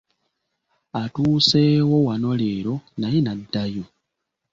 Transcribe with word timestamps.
Atuuseewo 1.01 1.95
wano 2.07 2.29
leero 2.39 2.75
naye 2.99 3.19
n’addayo. 3.21 3.83